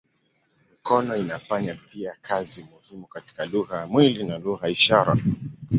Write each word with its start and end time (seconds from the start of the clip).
Mikono 0.69 1.15
inafanya 1.17 1.75
pia 1.75 2.15
kazi 2.21 2.63
muhimu 2.71 3.07
katika 3.07 3.45
lugha 3.45 3.77
ya 3.77 3.87
mwili 3.87 4.23
na 4.23 4.37
lugha 4.37 4.65
ya 4.67 4.71
ishara. 4.71 5.17